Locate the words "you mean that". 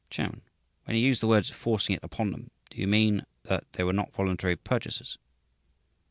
2.81-3.71